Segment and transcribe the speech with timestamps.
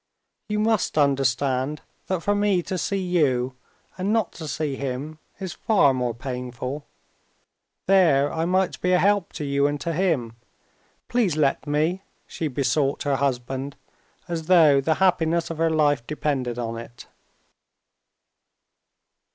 [0.49, 3.53] "You must understand that for me to see you,
[3.99, 6.87] and not to see him, is far more painful.
[7.85, 10.37] There I might be a help to you and to him.
[11.07, 13.75] Please, let me!" she besought her husband,
[14.27, 17.05] as though the happiness of her life depended on it.